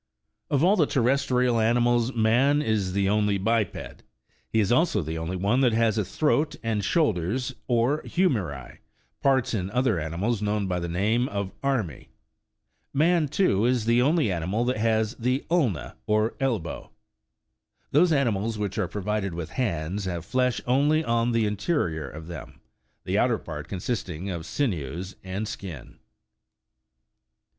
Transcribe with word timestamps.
Of 0.49 0.63
all 0.63 0.75
the 0.77 0.87
terrestrial 0.87 1.59
animals, 1.59 2.11
man 2.15 2.59
is 2.63 2.93
the 2.93 3.07
only 3.07 3.37
biped: 3.37 4.01
he 4.49 4.59
is 4.59 4.71
also 4.71 5.03
the 5.03 5.19
only 5.19 5.35
one 5.35 5.61
that 5.61 5.73
has 5.73 5.95
a 5.99 6.03
throat, 6.03 6.55
and 6.63 6.83
shoulders, 6.83 7.53
or" 7.67 8.01
hu 8.15 8.27
meri," 8.27 8.79
parts 9.21 9.53
in 9.53 9.69
other 9.69 9.99
animals 9.99 10.41
known 10.41 10.65
by 10.65 10.79
the 10.79 10.89
name 10.89 11.29
of" 11.29 11.51
armi." 11.63 12.07
Man, 12.91 13.27
too, 13.27 13.63
is 13.67 13.85
the 13.85 14.01
only 14.01 14.31
animal 14.31 14.65
that 14.65 14.77
has 14.77 15.13
the" 15.17 15.45
ulna," 15.51 15.95
or 16.07 16.33
elbow. 16.39 16.89
Those 17.91 18.11
animals 18.11 18.57
which 18.57 18.79
are 18.79 18.87
provided 18.87 19.35
with 19.35 19.51
hands, 19.51 20.05
have 20.05 20.25
flesh 20.25 20.59
only 20.65 21.03
on 21.03 21.31
the 21.31 21.45
interior 21.45 22.09
of 22.09 22.25
them, 22.25 22.59
the 23.03 23.19
outer 23.19 23.37
part 23.37 23.67
consisting 23.67 24.31
of 24.31 24.47
sinews 24.47 25.15
and 25.23 25.47
skin. 25.47 25.99